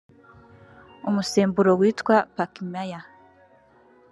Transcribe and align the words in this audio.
umusemburo 1.09 1.71
witwa 1.79 2.15
Pakmaya 2.35 2.99